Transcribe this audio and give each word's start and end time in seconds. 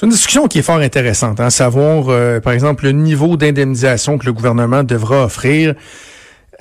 C'est 0.00 0.06
une 0.06 0.12
discussion 0.12 0.48
qui 0.48 0.60
est 0.60 0.62
fort 0.62 0.78
intéressante, 0.78 1.40
hein, 1.40 1.50
savoir, 1.50 2.06
euh, 2.08 2.40
par 2.40 2.54
exemple, 2.54 2.84
le 2.84 2.92
niveau 2.92 3.36
d'indemnisation 3.36 4.16
que 4.16 4.24
le 4.24 4.32
gouvernement 4.32 4.82
devra 4.82 5.26
offrir. 5.26 5.74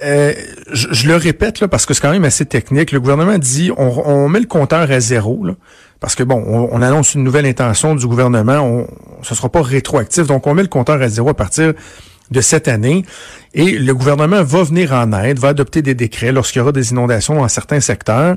Euh, 0.03 0.33
je, 0.73 1.07
le 1.07 1.15
répète 1.15 1.61
là 1.61 1.69
parce 1.69 1.85
que 1.85 1.93
c'est 1.93 2.01
quand 2.01 2.11
même 2.11 2.25
assez 2.25 2.45
technique. 2.45 2.91
Le 2.91 2.99
gouvernement 2.99 3.37
dit 3.37 3.71
on, 3.77 4.27
met 4.27 4.41
le 4.41 4.45
compteur 4.45 4.91
à 4.91 4.99
zéro 4.99 5.45
là, 5.45 5.53
parce 6.01 6.15
que 6.15 6.23
bon, 6.23 6.43
on, 6.69 6.81
annonce 6.81 7.15
une 7.15 7.23
nouvelle 7.23 7.45
intention 7.45 7.95
du 7.95 8.05
gouvernement. 8.07 8.59
On, 8.59 8.87
ce 9.21 9.33
sera 9.35 9.47
pas 9.47 9.61
rétroactif, 9.61 10.27
donc 10.27 10.45
on 10.45 10.53
met 10.53 10.63
le 10.63 10.67
compteur 10.67 11.01
à 11.01 11.07
zéro 11.07 11.29
à 11.29 11.33
partir 11.33 11.71
de 12.31 12.41
cette 12.41 12.67
année. 12.67 13.05
Et 13.53 13.71
le 13.79 13.95
gouvernement 13.95 14.43
va 14.43 14.63
venir 14.63 14.91
en 14.91 15.13
aide, 15.13 15.39
va 15.39 15.47
adopter 15.47 15.81
des 15.81 15.95
décrets 15.95 16.33
lorsqu'il 16.33 16.59
y 16.59 16.61
aura 16.61 16.73
des 16.73 16.91
inondations 16.91 17.35
dans 17.35 17.47
certains 17.47 17.79
secteurs. 17.79 18.35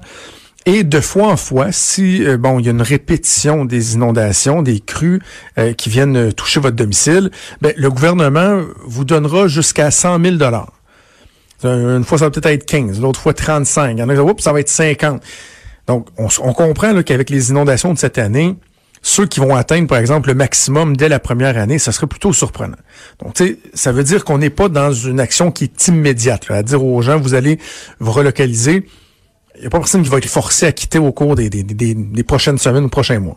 Et 0.65 0.85
de 0.85 1.01
fois 1.01 1.29
en 1.29 1.37
fois, 1.37 1.73
si 1.73 2.25
euh, 2.25 2.37
bon, 2.37 2.61
il 2.61 2.67
y 2.67 2.69
a 2.69 2.73
une 2.73 2.83
répétition 2.83 3.65
des 3.65 3.95
inondations, 3.95 4.63
des 4.63 4.79
crues 4.79 5.21
euh, 5.59 5.73
qui 5.73 5.89
viennent 5.89 6.17
euh, 6.17 6.33
toucher 6.33 6.61
votre 6.61 6.77
domicile, 6.77 7.31
ben, 7.61 7.73
le 7.77 7.91
gouvernement 7.91 8.63
vous 8.85 9.05
donnera 9.05 9.49
jusqu'à 9.49 9.91
100 9.91 10.23
000 10.23 10.37
dollars. 10.37 10.73
Une 11.65 12.05
fois, 12.05 12.19
ça 12.19 12.25
va 12.25 12.31
peut-être 12.31 12.47
être 12.47 12.67
15, 12.67 13.01
l'autre 13.01 13.21
fois 13.21 13.35
35. 13.35 13.93
Il 13.93 14.01
y 14.01 14.03
en 14.03 14.09
a 14.09 14.35
qui 14.35 14.43
ça 14.43 14.53
va 14.53 14.61
être 14.61 14.69
50. 14.69 15.23
Donc, 15.87 16.09
on, 16.19 16.27
on 16.43 16.53
comprend 16.53 17.03
qu'avec 17.03 17.31
les 17.31 17.51
inondations 17.51 17.93
de 17.93 17.99
cette 17.99 18.19
année, 18.19 18.57
ceux 19.01 19.27
qui 19.27 19.41
vont 19.41 19.55
atteindre, 19.55 19.89
par 19.89 19.99
exemple, 19.99 20.29
le 20.29 20.35
maximum 20.35 20.97
dès 20.97 21.09
la 21.09 21.19
première 21.19 21.59
année, 21.59 21.79
ça 21.79 21.93
serait 21.93 22.07
plutôt 22.07 22.33
surprenant. 22.33 22.77
Donc, 23.21 23.35
tu 23.35 23.45
sais, 23.45 23.59
ça 23.75 23.93
veut 23.93 24.05
dire 24.05 24.25
qu'on 24.25 24.39
n'est 24.39 24.51
pas 24.51 24.69
dans 24.69 24.93
une 24.93 25.21
action 25.21 25.51
qui 25.51 25.65
est 25.65 25.89
immédiate, 25.89 26.51
à 26.51 26.63
dire 26.63 26.85
aux 26.85 27.03
gens, 27.03 27.19
vous 27.19 27.35
allez 27.35 27.59
vous 27.99 28.13
relocaliser. 28.13 28.87
Il 29.57 29.61
n'y 29.61 29.67
a 29.67 29.71
pas 29.71 29.79
personne 29.79 30.03
qui 30.03 30.09
va 30.09 30.19
être 30.19 30.27
forcé 30.27 30.67
à 30.67 30.73
quitter 30.73 30.99
au 30.99 31.13
cours 31.13 31.35
des, 31.35 31.51
des, 31.51 31.63
des, 31.63 32.23
prochaines 32.25 32.59
semaines 32.59 32.85
ou 32.85 32.89
prochains 32.89 33.21
mois. 33.21 33.37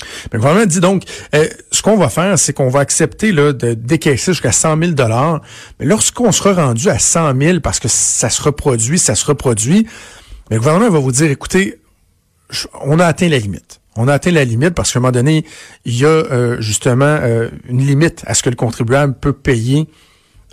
Mais 0.00 0.30
le 0.32 0.38
gouvernement 0.38 0.66
dit 0.66 0.80
donc, 0.80 1.04
euh, 1.34 1.48
ce 1.70 1.82
qu'on 1.82 1.96
va 1.96 2.08
faire, 2.08 2.38
c'est 2.38 2.52
qu'on 2.52 2.68
va 2.68 2.80
accepter 2.80 3.32
là, 3.32 3.52
de 3.52 3.74
décaisser 3.74 4.32
jusqu'à 4.32 4.52
100 4.52 4.78
000 4.78 4.92
Mais 5.78 5.86
lorsqu'on 5.86 6.32
sera 6.32 6.52
rendu 6.52 6.88
à 6.88 6.98
100 6.98 7.40
000, 7.40 7.60
parce 7.60 7.78
que 7.80 7.88
ça 7.88 8.30
se 8.30 8.42
reproduit, 8.42 8.98
ça 8.98 9.14
se 9.14 9.24
reproduit, 9.24 9.86
le 10.50 10.58
gouvernement 10.58 10.90
va 10.90 10.98
vous 10.98 11.12
dire, 11.12 11.30
écoutez, 11.30 11.80
on 12.82 12.98
a 12.98 13.06
atteint 13.06 13.28
la 13.28 13.38
limite. 13.38 13.80
On 13.96 14.08
a 14.08 14.14
atteint 14.14 14.30
la 14.30 14.44
limite 14.44 14.74
parce 14.74 14.92
qu'à 14.92 14.98
un 14.98 15.02
moment 15.02 15.12
donné, 15.12 15.44
il 15.84 15.96
y 15.96 16.04
a 16.04 16.08
euh, 16.08 16.60
justement 16.60 17.04
euh, 17.04 17.48
une 17.68 17.84
limite 17.86 18.22
à 18.26 18.34
ce 18.34 18.42
que 18.42 18.50
le 18.50 18.56
contribuable 18.56 19.14
peut 19.14 19.32
payer 19.32 19.88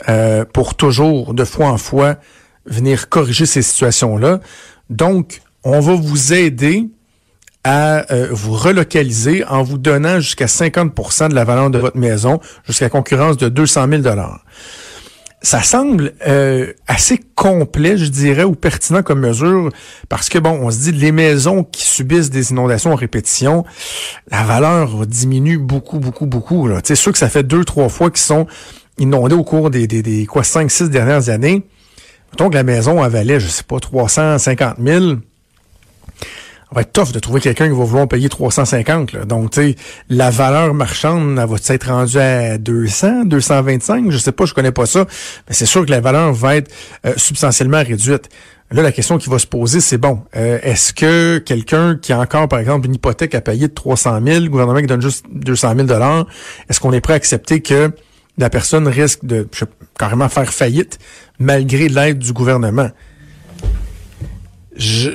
euh, 0.08 0.45
pour 0.45 0.75
toujours, 0.75 1.33
de 1.33 1.45
fois 1.45 1.67
en 1.67 1.77
fois, 1.77 2.17
venir 2.70 3.09
corriger 3.09 3.45
ces 3.45 3.62
situations-là. 3.62 4.39
Donc, 4.89 5.42
on 5.64 5.80
va 5.80 5.94
vous 5.94 6.34
aider 6.34 6.88
à 7.66 8.06
vous 8.31 8.53
relocaliser 8.53 9.44
en 9.45 9.64
vous 9.64 9.78
donnant 9.78 10.22
jusqu'à 10.22 10.45
50% 10.45 11.30
de 11.30 11.36
la 11.36 11.44
valeur 11.44 11.70
de 11.70 11.78
votre 11.78 11.98
maison, 11.98 12.39
jusqu'à 12.66 12.89
concurrence 12.89 13.36
de 13.36 13.50
200 13.50 13.88
000 13.89 14.03
ça 15.42 15.64
semble 15.64 16.14
euh, 16.28 16.73
assez 16.88 17.20
complet, 17.36 17.98
je 17.98 18.08
dirais, 18.08 18.44
ou 18.44 18.56
pertinent 18.56 19.04
comme 19.04 19.22
mesure, 19.22 19.70
parce 20.09 20.28
que 20.30 20.38
bon, 20.38 20.52
on 20.61 20.72
se 20.72 20.80
dit 20.80 20.92
les 20.92 21.11
maisons 21.11 21.64
qui 21.64 21.86
subissent 21.86 22.30
des 22.30 22.52
inondations 22.52 22.92
en 22.92 22.95
répétition, 22.95 23.64
la 24.31 24.44
valeur 24.44 25.06
diminue 25.06 25.58
beaucoup, 25.58 26.00
beaucoup, 26.00 26.26
beaucoup. 26.26 26.70
C'est 26.83 26.95
sûr 26.95 27.11
que 27.11 27.17
ça 27.17 27.30
fait 27.30 27.44
deux, 27.44 27.64
trois 27.64 27.89
fois 27.89 28.09
qu'ils 28.09 28.20
sont 28.20 28.48
inondés 28.98 29.36
au 29.36 29.44
cours 29.44 29.70
des, 29.70 29.88
des, 29.88 30.02
des 30.02 30.26
quoi, 30.26 30.44
cinq, 30.44 30.70
six 30.72 30.89
dernières 30.89 31.30
années. 31.30 31.66
Mettons 32.31 32.49
que 32.49 32.55
la 32.55 32.63
maison 32.63 33.02
avalait, 33.02 33.39
je 33.39 33.47
sais 33.47 33.63
pas, 33.63 33.80
350 33.80 34.75
000 34.83 35.16
ça 36.69 36.75
va 36.75 36.81
être 36.81 36.94
tough 36.94 37.11
de 37.11 37.17
trouver 37.17 37.41
quelqu'un 37.41 37.67
qui 37.67 37.75
va 37.75 37.83
vouloir 37.83 38.08
payer 38.08 38.30
350. 38.30 39.13
Là. 39.13 39.25
Donc, 39.25 39.49
tu 39.49 39.61
sais, 39.61 39.75
la 40.08 40.30
valeur 40.30 40.75
marchande, 40.75 41.39
elle 41.39 41.47
va 41.47 41.55
être 41.67 41.88
rendue 41.88 42.19
à 42.19 42.59
200, 42.59 43.25
225, 43.25 44.11
je 44.11 44.17
sais 44.17 44.31
pas, 44.31 44.45
je 44.45 44.53
connais 44.53 44.71
pas 44.71 44.86
ça, 44.86 45.05
mais 45.47 45.55
c'est 45.55 45.66
sûr 45.66 45.83
que 45.83 45.89
la 45.89 45.99
valeur 45.99 46.31
va 46.31 46.58
être 46.58 46.71
euh, 47.08 47.13
substantiellement 47.17 47.80
réduite. 47.80 48.30
Là, 48.70 48.83
la 48.83 48.92
question 48.92 49.17
qui 49.17 49.31
va 49.31 49.39
se 49.39 49.48
poser, 49.48 49.81
c'est 49.81 49.98
bon, 49.98 50.21
euh, 50.36 50.59
est-ce 50.61 50.93
que 50.93 51.39
quelqu'un 51.39 51.98
qui 51.99 52.14
a 52.14 52.20
encore, 52.20 52.48
par 52.48 52.59
exemple, 52.59 52.86
une 52.86 52.93
hypothèque 52.93 53.33
à 53.33 53.42
payer 53.42 53.67
de 53.67 53.73
300 53.73 54.20
000, 54.23 54.43
le 54.43 54.49
gouvernement 54.49 54.80
qui 54.80 54.86
donne 54.86 55.02
juste 55.02 55.25
200 55.31 55.73
000 55.73 55.87
dollars, 55.87 56.27
est-ce 56.70 56.80
qu'on 56.80 56.93
est 56.93 57.02
prêt 57.02 57.14
à 57.14 57.15
accepter 57.15 57.61
que 57.61 57.92
la 58.39 58.50
personne 58.50 58.88
risque 58.88 59.26
de 59.26 59.48
carrément 59.98 60.30
faire 60.30 60.52
faillite 60.54 60.98
malgré 61.39 61.89
l'aide 61.89 62.20
du 62.20 62.33
gouvernement? 62.33 62.89
Je, 64.76 65.10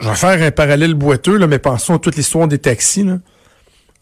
vais 0.00 0.14
faire 0.14 0.42
un 0.42 0.50
parallèle 0.50 0.94
boiteux, 0.94 1.38
là, 1.38 1.46
mais 1.46 1.58
pensons 1.58 1.94
à 1.94 1.98
toute 1.98 2.16
l'histoire 2.16 2.46
des 2.46 2.58
taxis. 2.58 3.06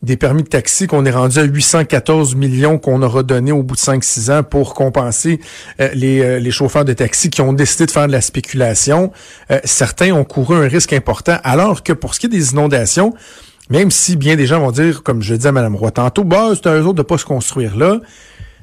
Des 0.00 0.16
permis 0.16 0.44
de 0.44 0.48
taxi 0.48 0.86
qu'on 0.86 1.04
est 1.04 1.10
rendu 1.10 1.38
à 1.38 1.42
814 1.42 2.36
millions 2.36 2.78
qu'on 2.78 3.02
aura 3.02 3.24
donné 3.24 3.50
au 3.50 3.64
bout 3.64 3.74
de 3.74 3.80
5-6 3.80 4.30
ans 4.32 4.42
pour 4.44 4.74
compenser 4.74 5.40
euh, 5.80 5.88
les, 5.92 6.20
euh, 6.20 6.38
les, 6.38 6.52
chauffeurs 6.52 6.84
de 6.84 6.92
taxi 6.92 7.30
qui 7.30 7.40
ont 7.40 7.52
décidé 7.52 7.86
de 7.86 7.90
faire 7.90 8.06
de 8.06 8.12
la 8.12 8.20
spéculation. 8.20 9.12
Euh, 9.50 9.58
certains 9.64 10.12
ont 10.12 10.22
couru 10.22 10.54
un 10.54 10.68
risque 10.68 10.92
important, 10.92 11.38
alors 11.42 11.82
que 11.82 11.92
pour 11.92 12.14
ce 12.14 12.20
qui 12.20 12.26
est 12.26 12.28
des 12.28 12.52
inondations, 12.52 13.12
même 13.70 13.90
si 13.90 14.16
bien 14.16 14.36
des 14.36 14.46
gens 14.46 14.60
vont 14.60 14.70
dire, 14.70 15.02
comme 15.02 15.20
je 15.20 15.34
dis 15.34 15.46
à 15.46 15.52
Mme 15.52 15.74
Roy 15.74 15.90
tantôt, 15.90 16.24
bah, 16.24 16.50
c'est 16.54 16.68
à 16.68 16.74
eux 16.74 16.84
autres 16.84 16.94
de 16.94 17.02
pas 17.02 17.18
se 17.18 17.24
construire 17.24 17.76
là. 17.76 18.00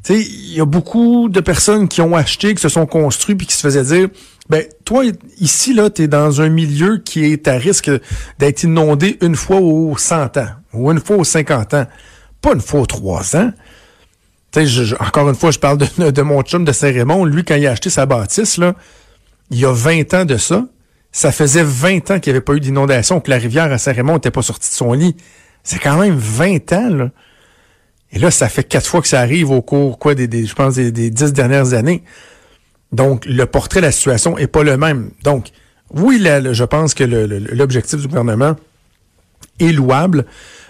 Il 0.09 0.53
y 0.53 0.61
a 0.61 0.66
beaucoup 0.66 1.29
de 1.29 1.39
personnes 1.39 1.88
qui 1.88 2.01
ont 2.01 2.16
acheté, 2.16 2.53
qui 2.53 2.61
se 2.61 2.69
sont 2.69 2.85
construits, 2.85 3.35
puis 3.35 3.47
qui 3.47 3.55
se 3.55 3.61
faisaient 3.61 3.83
dire 3.83 4.09
ben, 4.49 4.63
toi, 4.83 5.03
ici, 5.39 5.73
là, 5.73 5.89
tu 5.89 6.03
es 6.03 6.07
dans 6.07 6.41
un 6.41 6.49
milieu 6.49 6.99
qui 6.99 7.25
est 7.25 7.47
à 7.47 7.53
risque 7.53 7.89
d'être 8.38 8.63
inondé 8.63 9.17
une 9.21 9.35
fois 9.35 9.57
aux 9.57 9.97
100 9.97 10.38
ans 10.38 10.49
ou 10.73 10.91
une 10.91 10.99
fois 10.99 11.17
aux 11.17 11.23
50 11.23 11.73
ans. 11.73 11.88
Pas 12.41 12.53
une 12.53 12.61
fois 12.61 12.81
aux 12.81 12.85
3 12.85 13.35
ans. 13.38 13.51
Je, 14.55 14.95
encore 15.03 15.27
une 15.27 15.35
fois, 15.35 15.51
je 15.51 15.59
parle 15.59 15.79
de, 15.79 16.11
de 16.11 16.22
mon 16.22 16.41
chum 16.43 16.63
de 16.63 16.72
Saint-Raymond. 16.72 17.25
Lui, 17.25 17.43
quand 17.43 17.55
il 17.55 17.66
a 17.67 17.72
acheté 17.72 17.89
sa 17.89 18.05
bâtisse, 18.05 18.57
là, 18.57 18.75
il 19.49 19.59
y 19.59 19.66
a 19.66 19.73
20 19.73 20.13
ans 20.13 20.25
de 20.25 20.37
ça, 20.37 20.66
ça 21.11 21.31
faisait 21.31 21.63
20 21.63 22.11
ans 22.11 22.19
qu'il 22.19 22.31
n'y 22.31 22.37
avait 22.37 22.41
pas 22.41 22.53
eu 22.53 22.59
d'inondation, 22.59 23.19
que 23.19 23.31
la 23.31 23.37
rivière 23.37 23.72
à 23.72 23.77
Saint-Raymond 23.77 24.13
n'était 24.13 24.31
pas 24.31 24.43
sortie 24.43 24.69
de 24.69 24.75
son 24.75 24.93
lit. 24.93 25.17
C'est 25.63 25.79
quand 25.79 25.97
même 25.97 26.16
20 26.16 26.73
ans, 26.73 26.89
là. 26.89 27.09
Et 28.15 28.19
là, 28.19 28.31
ça 28.31 28.47
fait 28.47 28.63
quatre 28.63 28.87
fois 28.87 29.01
que 29.01 29.07
ça 29.07 29.19
arrive 29.19 29.51
au 29.51 29.61
cours, 29.61 29.99
quoi, 29.99 30.15
des, 30.15 30.27
des 30.27 30.45
je 30.45 30.55
pense, 30.55 30.75
des, 30.75 30.91
des 30.91 31.09
dix 31.09 31.33
dernières 31.33 31.73
années. 31.73 32.03
Donc, 32.91 33.25
le 33.25 33.45
portrait 33.45 33.81
de 33.81 33.85
la 33.85 33.91
situation 33.91 34.37
est 34.37 34.47
pas 34.47 34.63
le 34.63 34.77
même. 34.77 35.11
Donc, 35.23 35.49
oui, 35.93 36.19
je 36.23 36.63
pense 36.63 36.93
que 36.93 37.03
l'objectif 37.03 37.99
du 37.99 38.07
gouvernement 38.07 38.55
est 39.59 39.71
louable, 39.71 40.25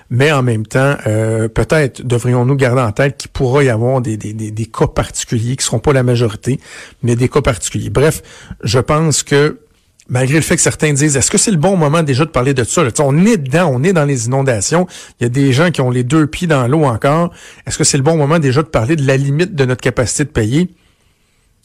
mais 0.10 0.32
en 0.32 0.44
même 0.44 0.66
temps, 0.66 0.96
euh, 1.08 1.48
peut-être 1.48 2.02
devrions-nous 2.06 2.56
garder 2.56 2.82
en 2.82 2.92
tête 2.92 3.18
qu'il 3.18 3.32
pourra 3.32 3.64
y 3.64 3.70
avoir 3.70 4.02
des, 4.02 4.18
des, 4.18 4.66
cas 4.66 4.88
particuliers 4.88 5.56
qui 5.56 5.66
seront 5.66 5.80
pas 5.80 5.94
la 5.94 6.04
majorité, 6.04 6.60
mais 7.04 7.16
des 7.16 7.30
cas 7.30 7.42
particuliers. 7.42 7.90
Bref, 7.90 8.22
je 8.64 8.80
pense 8.80 9.24
que 9.24 9.60
malgré 10.08 10.36
le 10.36 10.42
fait 10.42 10.56
que 10.56 10.62
certains 10.62 10.94
disent, 10.94 11.18
est-ce 11.18 11.32
que 11.32 11.38
c'est 11.38 11.52
le 11.52 11.58
bon 11.58 11.78
moment 11.78 12.04
déjà 12.04 12.26
de 12.26 12.30
parler 12.30 12.54
de 12.54 12.64
ça? 12.64 12.84
On 13.00 13.26
est 13.26 13.38
dedans, 13.38 13.72
on 13.74 13.84
est 13.84 13.94
dans 13.94 14.06
les 14.06 14.28
inondations. 14.28 14.88
Il 15.20 15.24
y 15.24 15.26
a 15.26 15.30
des 15.30 15.52
gens 15.52 15.72
qui 15.72 15.82
ont 15.82 15.90
les 15.90 16.04
deux 16.04 16.28
pieds 16.28 16.48
dans 16.48 16.68
l'eau 16.68 16.84
encore. 16.84 17.32
Est-ce 17.66 17.78
que 17.78 17.84
c'est 17.84 17.98
le 17.98 18.04
bon 18.04 18.18
moment 18.18 18.40
déjà 18.40 18.62
de 18.62 18.68
parler 18.68 18.96
de 18.96 19.06
la 19.06 19.18
limite 19.18 19.56
de 19.56 19.66
notre 19.66 19.82
capacité 19.82 20.24
de 20.24 20.30
payer? 20.30 20.70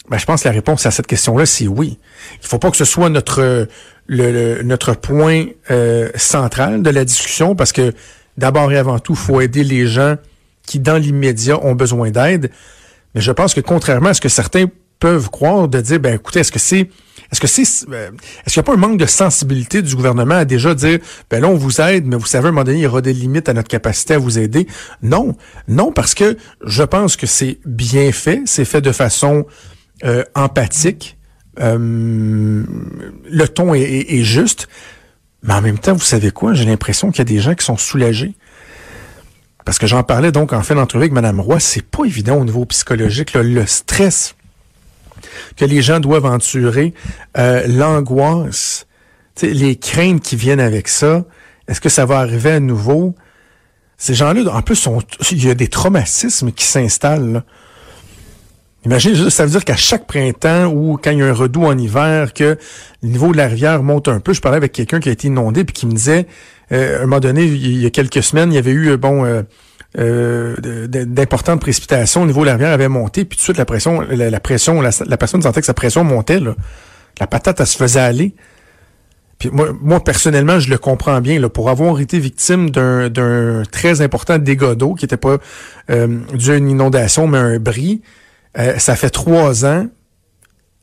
Ben, 0.09 0.19
je 0.19 0.25
pense 0.25 0.43
que 0.43 0.49
la 0.49 0.55
réponse 0.55 0.87
à 0.87 0.91
cette 0.91 1.07
question-là, 1.07 1.47
c'est 1.47 1.69
oui. 1.69 1.99
Il 2.43 2.49
faut 2.49 2.59
pas 2.59 2.71
que 2.71 2.77
ce 2.77 2.85
soit 2.85 3.11
notre 3.11 3.69
le, 4.07 4.63
notre 4.63 4.95
point 4.95 5.47
euh, 5.71 6.11
central 6.17 6.83
de 6.83 6.91
la 6.91 7.05
discussion 7.05 7.55
parce 7.55 7.73
que 7.73 7.95
d'abord 8.37 8.73
et 8.73 8.77
avant 8.77 8.99
tout, 8.99 9.13
il 9.13 9.19
faut 9.19 9.41
aider 9.41 9.63
les 9.63 9.87
gens 9.87 10.17
qui, 10.67 10.81
dans 10.81 10.97
l'immédiat, 10.97 11.65
ont 11.65 11.75
besoin 11.75 12.11
d'aide. 12.11 12.51
Mais 13.15 13.21
je 13.21 13.31
pense 13.31 13.55
que 13.55 13.61
contrairement 13.61 14.09
à 14.09 14.15
ce 14.15 14.21
que 14.21 14.29
certains 14.29 14.67
peuvent 14.99 15.31
croire, 15.31 15.69
de 15.69 15.81
dire, 15.81 16.01
ben 16.01 16.15
écoutez, 16.15 16.41
est-ce 16.41 16.53
que 16.53 16.59
c'est 16.59 16.91
est-ce 17.33 17.41
que 17.41 17.47
c'est 17.47 17.89
euh, 17.91 18.11
est-ce 18.45 18.55
qu'il 18.55 18.61
n'y 18.61 18.65
a 18.65 18.67
pas 18.67 18.75
un 18.75 18.77
manque 18.77 18.99
de 18.99 19.07
sensibilité 19.07 19.83
du 19.83 19.95
gouvernement 19.95 20.37
à 20.37 20.45
déjà 20.45 20.75
dire 20.75 20.99
ben 21.31 21.41
là 21.41 21.49
on 21.49 21.55
vous 21.55 21.81
aide, 21.81 22.07
mais 22.07 22.17
vous 22.17 22.27
savez 22.27 22.47
à 22.47 22.49
un 22.49 22.53
moment 22.53 22.65
donné 22.65 22.79
il 22.79 22.83
y 22.83 22.87
aura 22.87 23.03
des 23.03 23.13
limites 23.13 23.49
à 23.49 23.55
notre 23.55 23.69
capacité 23.69 24.15
à 24.15 24.19
vous 24.19 24.39
aider? 24.39 24.67
Non, 25.03 25.37
non 25.69 25.93
parce 25.93 26.15
que 26.15 26.37
je 26.65 26.83
pense 26.83 27.17
que 27.17 27.27
c'est 27.27 27.61
bien 27.65 28.11
fait, 28.11 28.43
c'est 28.47 28.65
fait 28.65 28.81
de 28.81 28.93
façon 28.93 29.47
euh, 30.05 30.25
empathique. 30.35 31.19
Euh, 31.61 32.65
le 33.31 33.49
ton 33.49 33.75
est, 33.75 34.23
juste. 34.23 34.69
Mais 35.43 35.55
en 35.55 35.61
même 35.61 35.79
temps, 35.79 35.95
vous 35.95 36.01
savez 36.01 36.31
quoi? 36.31 36.55
J'ai 36.55 36.65
l'impression 36.65 37.11
qu'il 37.11 37.19
y 37.19 37.23
a 37.23 37.25
des 37.25 37.41
gens 37.41 37.55
qui 37.55 37.65
sont 37.65 37.77
soulagés. 37.77 38.35
Parce 39.65 39.79
que 39.79 39.87
j'en 39.87 40.03
parlais 40.03 40.33
donc 40.33 40.53
en 40.53 40.63
fin 40.63 40.75
d'entrevue 40.75 41.05
avec 41.05 41.13
Mme 41.13 41.41
Roy, 41.41 41.61
c'est 41.61 41.85
pas 41.85 42.05
évident 42.05 42.37
au 42.37 42.45
niveau 42.45 42.65
psychologique, 42.65 43.35
le 43.35 43.67
stress 43.67 44.35
que 45.57 45.65
les 45.65 45.83
gens 45.83 46.01
doivent 46.01 46.27
endurer, 46.27 46.95
euh, 47.39 47.67
l'angoisse, 47.67 48.87
les 49.43 49.77
craintes 49.77 50.23
qui 50.23 50.37
viennent 50.37 50.61
avec 50.61 50.89
ça. 50.89 51.25
Est-ce 51.69 51.81
que 51.81 51.89
ça 51.89 52.05
va 52.05 52.19
arriver 52.19 52.51
à 52.51 52.61
nouveau? 52.61 53.15
Ces 53.97 54.15
gens-là, 54.15 54.53
en 54.53 54.63
plus, 54.63 54.89
il 55.31 55.45
y 55.45 55.51
a 55.51 55.55
des 55.55 55.69
traumatismes 55.69 56.53
qui 56.53 56.65
s'installent. 56.65 57.45
Imagine, 58.87 59.29
ça 59.29 59.45
veut 59.45 59.51
dire 59.51 59.65
qu'à 59.65 59.77
chaque 59.77 60.07
printemps 60.07 60.67
ou 60.67 60.99
quand 61.03 61.11
il 61.11 61.19
y 61.19 61.23
a 61.23 61.27
un 61.27 61.35
redout 61.35 61.67
en 61.67 61.77
hiver, 61.77 62.33
que 62.33 62.57
le 63.03 63.09
niveau 63.09 63.33
de 63.33 63.37
la 63.37 63.47
rivière 63.47 63.83
monte 63.83 64.09
un 64.09 64.21
peu. 64.21 64.33
Je 64.33 64.41
parlais 64.41 64.57
avec 64.57 64.73
quelqu'un 64.73 65.01
qui 65.01 65.11
a 65.11 65.13
été 65.13 65.29
inondé 65.29 65.65
puis 65.65 65.75
qui 65.75 65.87
me 65.87 65.93
disait, 65.93 66.27
à 66.71 66.77
un 66.77 67.01
moment 67.01 67.21
donné, 67.21 67.45
il 67.45 67.81
y 67.81 67.87
a 67.87 67.91
quelques 67.91 68.23
semaines, 68.23 68.53
il 68.53 68.57
y 68.57 68.59
avait 68.59 68.73
eu, 68.73 68.97
bon, 68.97 69.45
d'importantes 69.95 71.61
précipitations 71.61 72.23
au 72.23 72.27
niveau 72.27 72.43
de 72.43 72.47
la 72.47 72.53
rivière 72.53 72.73
avait 72.73 72.89
monté, 72.89 73.25
puis 73.25 73.37
tout 73.37 73.41
de 73.41 73.45
suite 73.45 73.59
la 73.59 73.65
pression, 73.65 74.01
la, 74.01 74.41
pression, 74.41 74.81
la, 74.81 75.17
personne 75.17 75.43
sentait 75.43 75.61
que 75.61 75.67
sa 75.67 75.75
pression 75.75 76.05
montait. 76.05 76.41
La 77.19 77.27
patate, 77.27 77.61
elle 77.61 77.67
se 77.67 77.77
faisait 77.77 78.01
aller. 78.01 78.35
Puis 79.41 79.51
moi, 79.51 80.05
personnellement, 80.05 80.61
je 80.61 80.69
le 80.69 80.77
comprends 80.77 81.21
bien. 81.21 81.41
Là, 81.41 81.49
pour 81.49 81.71
avoir 81.71 81.99
été 81.99 82.19
victime 82.19 82.71
d'un 82.71 83.63
très 83.73 84.03
important 84.03 84.39
dégât 84.39 84.75
d'eau 84.75 84.95
qui 84.95 85.05
n'était 85.05 85.17
pas 85.17 85.39
euh, 85.91 86.19
dû 86.35 86.51
à 86.51 86.57
une 86.57 86.69
inondation, 86.69 87.27
mais 87.27 87.39
un 87.39 87.59
bris, 87.59 88.03
euh, 88.59 88.79
ça 88.79 88.97
fait 88.97 89.11
trois 89.11 89.65
ans 89.65 89.87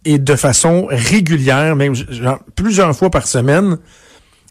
et 0.05 0.17
de 0.17 0.35
façon 0.35 0.87
régulière, 0.89 1.75
même 1.75 1.93
plusieurs 2.55 2.95
fois 2.95 3.09
par 3.09 3.27
semaine, 3.27 3.77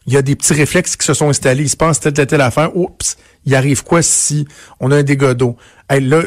il 0.07 0.13
y 0.13 0.17
a 0.17 0.23
des 0.23 0.37
petits 0.37 0.55
réflexes 0.55 0.97
qui 0.97 1.05
se 1.05 1.15
sont 1.15 1.29
installés. 1.29 1.65
Il 1.65 1.69
se 1.69 1.77
passe 1.77 2.01
telle, 2.01 2.13
telle, 2.13 2.27
telle 2.27 2.41
affaire. 2.41 2.77
Oups, 2.77 3.17
il 3.45 3.55
arrive 3.55 3.83
quoi 3.83 4.03
si 4.03 4.47
on 4.81 4.91
a 4.91 4.97
un 4.97 5.03
dégât 5.03 5.35
d'eau? 5.35 5.57
là, 5.91 6.23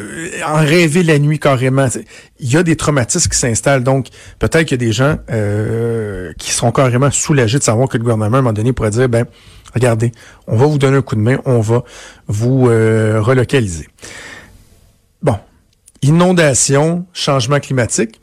en 0.48 0.58
rêver 0.58 1.04
la 1.04 1.20
nuit 1.20 1.40
carrément. 1.40 1.88
Il 2.40 2.52
y 2.52 2.58
a 2.58 2.64
des 2.64 2.76
traumatismes 2.76 3.30
qui 3.30 3.38
s'installent. 3.38 3.84
Donc, 3.84 4.08
peut-être 4.40 4.64
qu'il 4.68 4.82
y 4.82 4.84
a 4.84 4.86
des 4.86 4.94
gens 4.94 5.18
euh, 5.30 6.34
qui 6.38 6.52
seront 6.52 6.72
carrément 6.72 7.12
soulagés 7.12 7.60
de 7.60 7.64
savoir 7.64 7.90
que 7.90 7.98
le 7.98 8.04
gouvernement, 8.04 8.38
à 8.38 8.40
un 8.40 8.42
moment 8.42 8.54
donné, 8.54 8.74
pourrait 8.74 8.92
dire, 8.92 9.10
ben, 9.10 9.26
regardez, 9.74 10.12
on 10.48 10.56
va 10.56 10.66
vous 10.66 10.78
donner 10.78 10.98
un 10.98 11.02
coup 11.02 11.16
de 11.16 11.22
main, 11.22 11.40
on 11.46 11.60
va 11.60 11.84
vous 12.28 12.70
euh, 12.70 13.22
relocaliser. 13.22 13.88
Bon. 15.22 15.38
Inondation, 16.02 17.06
changement 17.14 17.60
climatique. 17.60 18.22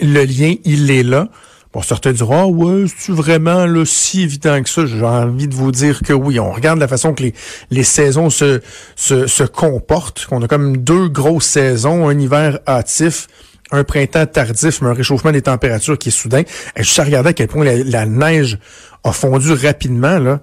Le 0.00 0.24
lien, 0.24 0.54
il 0.64 0.90
est 0.90 1.02
là. 1.02 1.28
Bon, 1.72 1.82
certains 1.82 2.10
diront, 2.10 2.42
ah 2.42 2.46
ouais, 2.46 2.86
c'est 2.98 3.12
vraiment 3.12 3.64
là, 3.64 3.84
si 3.84 4.22
évident 4.22 4.60
que 4.60 4.68
ça? 4.68 4.86
J'ai 4.86 5.04
envie 5.04 5.46
de 5.46 5.54
vous 5.54 5.70
dire 5.70 6.00
que 6.02 6.12
oui. 6.12 6.40
On 6.40 6.50
regarde 6.50 6.80
la 6.80 6.88
façon 6.88 7.14
que 7.14 7.22
les, 7.22 7.34
les 7.70 7.84
saisons 7.84 8.28
se, 8.28 8.60
se, 8.96 9.28
se 9.28 9.44
comportent. 9.44 10.26
On 10.32 10.42
a 10.42 10.48
comme 10.48 10.78
deux 10.78 11.08
grosses 11.08 11.46
saisons, 11.46 12.08
un 12.08 12.18
hiver 12.18 12.58
hâtif, 12.66 13.28
un 13.70 13.84
printemps 13.84 14.26
tardif, 14.26 14.82
mais 14.82 14.88
un 14.88 14.94
réchauffement 14.94 15.30
des 15.30 15.42
températures 15.42 15.96
qui 15.96 16.08
est 16.08 16.12
soudain. 16.12 16.42
Et 16.74 16.82
je 16.82 17.00
regarder 17.00 17.30
à 17.30 17.32
quel 17.34 17.46
point 17.46 17.64
la, 17.64 18.06
neige 18.06 18.58
a 19.04 19.12
fondu 19.12 19.52
rapidement. 19.52 20.18
Là. 20.18 20.40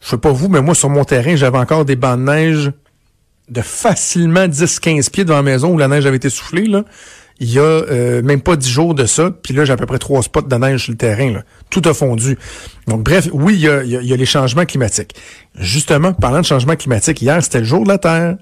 Je 0.00 0.08
sais 0.08 0.18
pas 0.18 0.32
vous, 0.32 0.48
mais 0.48 0.62
moi, 0.62 0.74
sur 0.74 0.90
mon 0.90 1.04
terrain, 1.04 1.36
j'avais 1.36 1.58
encore 1.58 1.84
des 1.84 1.94
bancs 1.94 2.18
de 2.18 2.24
neige 2.24 2.72
de 3.48 3.60
facilement 3.60 4.48
10-15 4.48 5.10
pieds 5.10 5.24
devant 5.24 5.36
la 5.36 5.42
maison 5.42 5.72
où 5.72 5.78
la 5.78 5.86
neige 5.86 6.06
avait 6.06 6.16
été 6.16 6.28
soufflée. 6.28 6.66
Là 6.66 6.82
il 7.38 7.52
y 7.52 7.58
a 7.58 7.62
euh, 7.62 8.22
même 8.22 8.40
pas 8.40 8.56
dix 8.56 8.70
jours 8.70 8.94
de 8.94 9.04
ça, 9.04 9.30
puis 9.30 9.52
là, 9.52 9.64
j'ai 9.64 9.72
à 9.72 9.76
peu 9.76 9.86
près 9.86 9.98
trois 9.98 10.22
spots 10.22 10.42
de 10.42 10.56
neige 10.56 10.84
sur 10.84 10.92
le 10.92 10.96
terrain. 10.96 11.42
Tout 11.68 11.82
a 11.84 11.92
fondu. 11.92 12.38
Donc, 12.86 13.02
bref, 13.02 13.28
oui, 13.32 13.54
il 13.54 13.60
y 13.60 13.68
a, 13.68 13.82
les 14.16 14.26
changements 14.26 14.64
climatiques. 14.64 15.14
Justement, 15.54 16.12
parlant 16.14 16.40
de 16.40 16.46
changements 16.46 16.76
climatiques, 16.76 17.20
hier, 17.20 17.42
c'était 17.42 17.58
le 17.58 17.64
jour 17.64 17.84
de 17.84 17.88
la 17.88 17.98
Terre. 17.98 18.36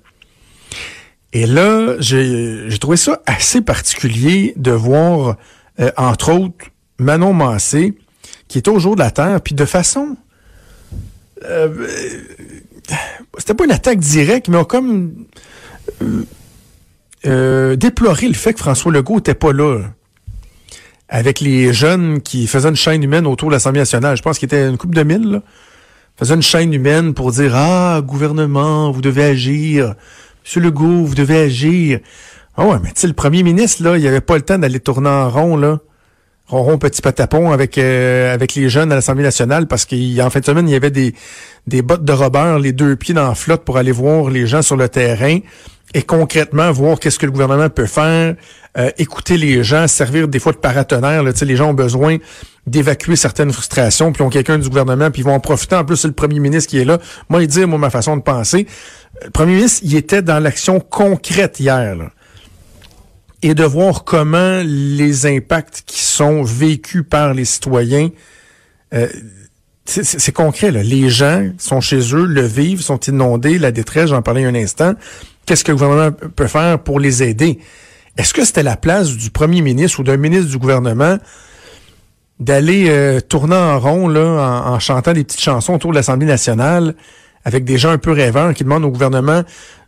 Et 1.32 1.46
là, 1.46 1.96
j'ai 1.98 2.78
trouvé 2.80 2.96
ça 2.96 3.20
assez 3.26 3.60
particulier 3.60 4.54
de 4.56 4.70
voir, 4.70 5.36
euh, 5.80 5.90
entre 5.96 6.32
autres, 6.32 6.66
Manon 6.98 7.32
Massé, 7.32 7.94
qui 8.46 8.58
était 8.58 8.70
au 8.70 8.78
jour 8.78 8.94
de 8.94 9.00
la 9.00 9.10
Terre, 9.10 9.40
puis 9.40 9.54
de 9.54 9.64
façon... 9.64 10.16
Euh, 11.44 11.88
c'était 13.38 13.54
pas 13.54 13.64
une 13.64 13.72
attaque 13.72 13.98
directe, 13.98 14.48
mais 14.48 14.64
comme... 14.64 15.26
Euh, 17.26 17.76
déplorer 17.76 18.28
le 18.28 18.34
fait 18.34 18.52
que 18.52 18.60
François 18.60 18.92
Legault 18.92 19.16
n'était 19.16 19.34
pas 19.34 19.52
là. 19.52 19.80
Avec 21.08 21.40
les 21.40 21.72
jeunes 21.72 22.20
qui 22.20 22.46
faisaient 22.46 22.68
une 22.68 22.76
chaîne 22.76 23.02
humaine 23.02 23.26
autour 23.26 23.48
de 23.48 23.54
l'Assemblée 23.54 23.80
nationale. 23.80 24.16
Je 24.16 24.22
pense 24.22 24.38
qu'il 24.38 24.46
était 24.46 24.68
une 24.68 24.76
coupe 24.76 24.94
de 24.94 25.02
mille, 25.02 25.30
là. 25.30 25.42
Faisait 26.16 26.34
une 26.34 26.42
chaîne 26.42 26.72
humaine 26.72 27.12
pour 27.12 27.32
dire 27.32 27.52
Ah, 27.54 28.00
gouvernement, 28.04 28.90
vous 28.90 29.00
devez 29.00 29.24
agir. 29.24 29.94
Monsieur 30.44 30.60
Legault, 30.60 31.04
vous 31.04 31.14
devez 31.14 31.40
agir. 31.40 32.00
Ah 32.56 32.66
ouais, 32.66 32.76
mais 32.82 32.90
tu 32.90 33.00
sais, 33.00 33.06
le 33.06 33.14
premier 33.14 33.42
ministre, 33.42 33.82
là, 33.82 33.96
il 33.96 34.06
avait 34.06 34.20
pas 34.20 34.36
le 34.36 34.42
temps 34.42 34.58
d'aller 34.58 34.78
tourner 34.78 35.08
en 35.08 35.28
rond, 35.28 35.56
là. 35.56 35.80
Ronron 36.46 36.76
petit 36.76 37.00
patapon 37.00 37.52
avec 37.52 37.78
euh, 37.78 38.34
avec 38.34 38.54
les 38.54 38.68
jeunes 38.68 38.92
à 38.92 38.96
l'Assemblée 38.96 39.22
nationale 39.24 39.66
parce 39.66 39.86
qu'en 39.86 40.28
fin 40.28 40.40
de 40.40 40.44
semaine, 40.44 40.68
il 40.68 40.72
y 40.72 40.76
avait 40.76 40.90
des, 40.90 41.14
des 41.66 41.80
bottes 41.80 42.04
de 42.04 42.12
Robert, 42.12 42.58
les 42.58 42.72
deux 42.72 42.96
pieds 42.96 43.14
dans 43.14 43.26
la 43.26 43.34
flotte 43.34 43.64
pour 43.64 43.78
aller 43.78 43.92
voir 43.92 44.28
les 44.28 44.46
gens 44.46 44.60
sur 44.60 44.76
le 44.76 44.88
terrain 44.90 45.38
et 45.94 46.02
concrètement 46.02 46.70
voir 46.72 46.98
qu'est-ce 46.98 47.18
que 47.20 47.26
le 47.26 47.32
gouvernement 47.32 47.70
peut 47.70 47.86
faire, 47.86 48.34
euh, 48.76 48.90
écouter 48.98 49.38
les 49.38 49.62
gens, 49.62 49.86
servir 49.86 50.26
des 50.26 50.40
fois 50.40 50.52
de 50.52 50.58
paratonnerre. 50.58 51.22
Là, 51.22 51.30
les 51.40 51.56
gens 51.56 51.70
ont 51.70 51.74
besoin 51.74 52.18
d'évacuer 52.66 53.14
certaines 53.14 53.52
frustrations, 53.52 54.12
puis 54.12 54.22
ont 54.22 54.30
quelqu'un 54.30 54.58
du 54.58 54.68
gouvernement, 54.68 55.12
puis 55.12 55.22
ils 55.22 55.24
vont 55.24 55.34
en 55.34 55.40
profiter. 55.40 55.76
En 55.76 55.84
plus, 55.84 55.96
c'est 55.96 56.08
le 56.08 56.14
premier 56.14 56.40
ministre 56.40 56.68
qui 56.68 56.78
est 56.78 56.84
là. 56.84 56.98
Moi, 57.28 57.42
il 57.42 57.46
dit, 57.46 57.64
moi, 57.64 57.78
ma 57.78 57.90
façon 57.90 58.16
de 58.16 58.22
penser. 58.22 58.66
Le 59.24 59.30
premier 59.30 59.54
ministre, 59.54 59.82
il 59.84 59.94
était 59.94 60.22
dans 60.22 60.40
l'action 60.40 60.80
concrète 60.80 61.60
hier. 61.60 61.96
Et 63.42 63.54
de 63.54 63.64
voir 63.64 64.02
comment 64.02 64.62
les 64.64 65.26
impacts 65.26 65.84
qui 65.86 66.02
sont 66.02 66.42
vécus 66.42 67.04
par 67.08 67.34
les 67.34 67.44
citoyens, 67.44 68.08
euh, 68.94 69.06
c'est 69.84 70.32
concret. 70.32 70.70
Là. 70.70 70.82
Les 70.82 71.10
gens 71.10 71.50
sont 71.58 71.82
chez 71.82 72.00
eux, 72.14 72.24
le 72.24 72.40
vivent, 72.40 72.80
sont 72.80 72.98
inondés, 73.00 73.58
la 73.58 73.70
détresse, 73.70 74.08
j'en 74.08 74.22
parlais 74.22 74.44
un 74.44 74.54
instant 74.54 74.94
qu'est-ce 75.46 75.64
que 75.64 75.72
le 75.72 75.78
gouvernement 75.78 76.12
peut 76.12 76.46
faire 76.46 76.78
pour 76.78 77.00
les 77.00 77.22
aider? 77.22 77.58
Est-ce 78.16 78.32
que 78.32 78.44
c'était 78.44 78.62
la 78.62 78.76
place 78.76 79.16
du 79.16 79.30
premier 79.30 79.60
ministre 79.60 80.00
ou 80.00 80.04
d'un 80.04 80.16
ministre 80.16 80.48
du 80.48 80.58
gouvernement 80.58 81.18
d'aller 82.40 82.86
euh, 82.88 83.20
tourner 83.20 83.56
en 83.56 83.78
rond 83.78 84.08
là, 84.08 84.62
en, 84.66 84.78
chantant 84.78 85.12
des 85.12 85.24
petites 85.24 85.40
chansons 85.40 85.74
autour 85.74 85.90
de 85.90 85.96
l'Assemblée 85.96 86.26
nationale 86.26 86.94
avec 87.44 87.64
des 87.64 87.78
gens 87.78 87.90
un 87.90 87.98
peu 87.98 88.12
rêveurs 88.12 88.54
qui 88.54 88.64
demandent 88.64 88.84
au 88.84 88.90
gouvernement 88.90 89.42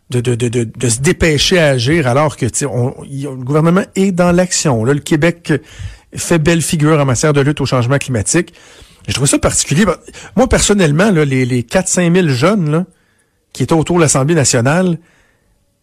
de, 0.09 0.21
de, 0.21 0.35
de, 0.35 0.47
de, 0.63 0.89
se 0.89 1.01
dépêcher 1.01 1.59
à 1.59 1.67
agir 1.67 2.07
alors 2.07 2.37
que 2.37 2.45
on, 2.65 2.95
le 3.03 3.35
gouvernement 3.35 3.83
est 3.95 4.11
dans 4.11 4.31
l'action. 4.31 4.85
Le 4.85 4.95
Québec 4.99 5.53
fait 6.15 6.39
belle 6.39 6.61
figure 6.61 6.99
en 6.99 7.05
matière 7.05 7.33
de 7.33 7.41
lutte 7.41 7.59
au 7.59 7.65
changement 7.65 7.97
climatique. 7.97 8.53
Je 9.07 9.13
trouve 9.13 9.27
ça 9.27 9.39
particulier. 9.39 9.85
Moi, 10.35 10.47
personnellement, 10.47 11.11
là, 11.11 11.25
les, 11.25 11.45
les 11.45 11.63
4-5 11.63 12.13
000 12.13 12.27
jeunes 12.29 12.71
là, 12.71 12.85
qui 13.53 13.63
étaient 13.63 13.73
autour 13.73 13.97
de 13.97 14.01
l'Assemblée 14.01 14.35
nationale, 14.35 14.97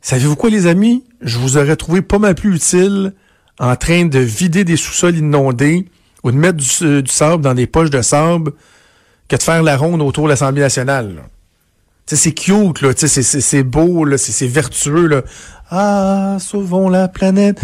Savez-vous 0.05 0.37
quoi, 0.37 0.51
les 0.51 0.67
amis? 0.67 1.03
Je 1.23 1.39
vous 1.39 1.57
aurais 1.57 1.77
trouvé 1.77 2.03
pas 2.03 2.19
mal 2.19 2.35
plus 2.35 2.57
utile 2.57 3.15
en 3.59 3.75
train 3.75 4.05
de 4.05 4.19
vider 4.19 4.63
des 4.63 4.77
sous-sols 4.77 5.17
inondés 5.17 5.87
ou 6.23 6.31
de 6.31 6.37
mettre 6.37 6.59
du, 6.59 6.69
euh, 6.83 7.03
sable 7.07 7.43
dans 7.43 7.55
des 7.55 7.67
poches 7.67 7.89
de 7.89 8.03
sable 8.03 8.53
que 9.29 9.37
de 9.37 9.43
faire 9.43 9.63
la 9.63 9.79
ronde 9.79 10.03
autour 10.03 10.25
de 10.25 10.29
l'Assemblée 10.29 10.61
nationale. 10.61 11.23
C'est 12.05 12.33
cute, 12.33 12.83
là, 12.83 12.91
c'est 12.95 13.63
beau, 13.63 14.07
c'est 14.19 14.47
vertueux. 14.47 15.07
Là. 15.07 15.23
Ah, 15.71 16.37
sauvons 16.39 16.91
la 16.91 17.09
planète. 17.09 17.59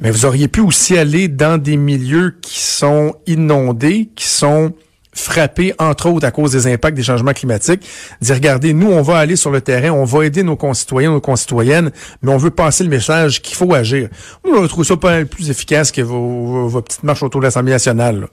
Mais 0.00 0.10
vous 0.10 0.26
auriez 0.26 0.48
pu 0.48 0.58
aussi 0.58 0.98
aller 0.98 1.28
dans 1.28 1.56
des 1.56 1.76
milieux 1.76 2.36
qui 2.42 2.58
sont 2.58 3.14
inondés, 3.28 4.10
qui 4.16 4.26
sont 4.26 4.74
frappé, 5.14 5.72
entre 5.78 6.06
autres, 6.06 6.26
à 6.26 6.30
cause 6.30 6.52
des 6.52 6.66
impacts 6.66 6.96
des 6.96 7.02
changements 7.02 7.32
climatiques, 7.32 7.86
dire, 8.20 8.34
regardez, 8.34 8.74
nous, 8.74 8.90
on 8.90 9.02
va 9.02 9.18
aller 9.18 9.36
sur 9.36 9.50
le 9.50 9.60
terrain, 9.60 9.90
on 9.90 10.04
va 10.04 10.26
aider 10.26 10.42
nos 10.42 10.56
concitoyens, 10.56 11.10
nos 11.10 11.20
concitoyennes, 11.20 11.90
mais 12.22 12.32
on 12.32 12.36
veut 12.36 12.50
passer 12.50 12.84
le 12.84 12.90
message 12.90 13.40
qu'il 13.40 13.56
faut 13.56 13.72
agir. 13.74 14.08
Moi, 14.44 14.62
je 14.62 14.66
trouve 14.66 14.84
ça 14.84 14.96
pas 14.96 15.24
plus 15.24 15.50
efficace 15.50 15.90
que 15.92 16.02
vos, 16.02 16.68
vos, 16.68 16.82
petites 16.82 17.04
marches 17.04 17.22
autour 17.22 17.40
de 17.40 17.46
l'Assemblée 17.46 17.72
nationale, 17.72 18.28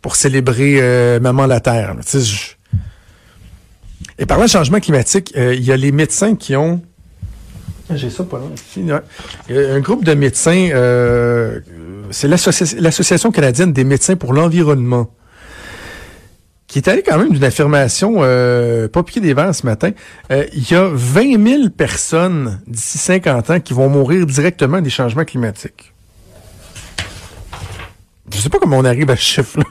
pour 0.00 0.16
célébrer 0.16 0.78
euh, 0.80 1.20
Maman 1.20 1.46
la 1.46 1.60
Terre. 1.60 1.94
Et 4.18 4.26
parlant 4.26 4.44
de 4.44 4.50
changement 4.50 4.80
climatique, 4.80 5.32
euh, 5.36 5.54
il 5.54 5.64
y 5.64 5.72
a 5.72 5.76
les 5.76 5.92
médecins 5.92 6.34
qui 6.34 6.56
ont 6.56 6.82
j'ai 7.94 8.08
ça 8.08 8.24
pas 8.24 8.38
loin. 8.38 9.02
Un 9.50 9.80
groupe 9.80 10.04
de 10.04 10.14
médecins, 10.14 10.70
euh, 10.72 11.60
c'est 12.10 12.26
l'Association 12.26 13.30
canadienne 13.30 13.74
des 13.74 13.84
médecins 13.84 14.16
pour 14.16 14.32
l'environnement 14.32 15.10
qui 16.72 16.78
est 16.78 16.88
allé 16.88 17.02
quand 17.02 17.18
même 17.18 17.28
d'une 17.28 17.44
affirmation 17.44 18.14
euh, 18.20 18.88
pas 18.88 19.02
piqué 19.02 19.20
des 19.20 19.34
verres 19.34 19.54
ce 19.54 19.66
matin. 19.66 19.90
Euh, 20.30 20.46
il 20.54 20.70
y 20.70 20.74
a 20.74 20.88
20 20.90 21.46
000 21.46 21.68
personnes 21.68 22.62
d'ici 22.66 22.96
50 22.96 23.50
ans 23.50 23.60
qui 23.60 23.74
vont 23.74 23.90
mourir 23.90 24.24
directement 24.24 24.80
des 24.80 24.88
changements 24.88 25.26
climatiques. 25.26 25.92
Je 28.32 28.38
sais 28.38 28.48
pas 28.48 28.58
comment 28.58 28.78
on 28.78 28.86
arrive 28.86 29.10
à 29.10 29.16
ce 29.16 29.22
chiffre-là. 29.22 29.66